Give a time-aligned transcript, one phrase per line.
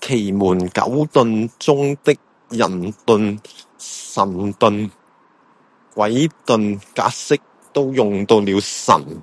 [0.00, 2.16] 奇門九遁中的
[2.50, 2.68] 人
[3.04, 3.40] 遁、
[3.78, 4.92] 神遁、
[5.92, 7.36] 鬼遁格式
[7.72, 9.20] 都用到了神